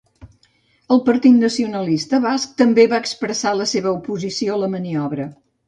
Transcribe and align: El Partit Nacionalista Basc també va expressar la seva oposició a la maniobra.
El 0.95 1.01
Partit 1.09 1.35
Nacionalista 1.41 2.21
Basc 2.25 2.57
també 2.63 2.87
va 2.95 3.03
expressar 3.05 3.55
la 3.61 3.71
seva 3.75 3.95
oposició 4.01 4.59
a 4.59 4.61
la 4.67 4.75
maniobra. 4.77 5.33